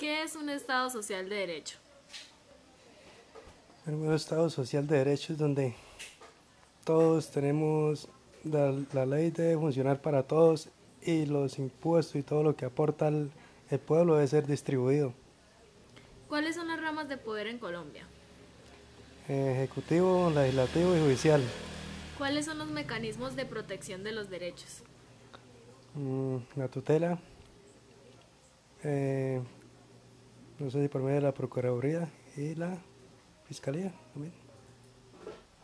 ¿Qué 0.00 0.22
es 0.22 0.34
un 0.34 0.48
Estado 0.48 0.88
social 0.88 1.28
de 1.28 1.36
derecho? 1.36 1.76
Un 3.84 4.14
Estado 4.14 4.48
social 4.48 4.86
de 4.86 4.96
derecho 4.96 5.34
es 5.34 5.38
donde 5.38 5.74
todos 6.84 7.30
tenemos, 7.30 8.08
la, 8.42 8.74
la, 8.94 9.04
ley 9.04 9.30
debe 9.30 9.58
funcionar 9.58 10.00
para 10.00 10.22
todos 10.22 10.70
y 11.02 11.26
los 11.26 11.58
impuestos 11.58 12.16
y 12.16 12.22
todo 12.22 12.42
lo 12.42 12.56
que 12.56 12.64
aporta 12.64 13.08
el, 13.08 13.30
el 13.68 13.78
pueblo 13.78 14.14
debe 14.14 14.26
ser 14.26 14.46
distribuido. 14.46 15.12
¿Cuáles 16.30 16.56
son 16.56 16.68
las 16.68 16.80
ramas 16.80 17.06
de 17.10 17.18
poder 17.18 17.46
en 17.48 17.58
Colombia? 17.58 18.06
Ejecutivo, 19.28 20.30
legislativo 20.30 20.96
y 20.96 21.00
judicial. 21.00 21.42
¿Cuáles 22.16 22.46
son 22.46 22.56
los 22.56 22.68
mecanismos 22.68 23.36
de 23.36 23.44
protección 23.44 24.02
de 24.02 24.12
los 24.12 24.30
derechos? 24.30 24.82
Mm, 25.94 26.36
la 26.56 26.68
tutela, 26.68 27.18
eh, 28.82 29.42
no 30.60 30.70
sé 30.70 30.82
si 30.82 30.88
por 30.88 31.00
medio 31.02 31.16
de 31.16 31.22
la 31.22 31.32
Procuraduría 31.32 32.08
y 32.36 32.54
la 32.54 32.76
Fiscalía 33.44 33.92
también. 34.12 34.49